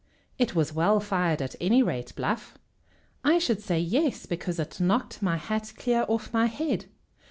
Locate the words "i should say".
3.23-3.79